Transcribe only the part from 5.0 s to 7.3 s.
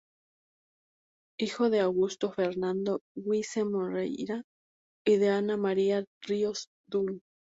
y de Ana María Ríos Dunn.